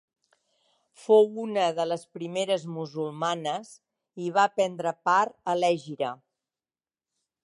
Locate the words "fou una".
1.01-1.65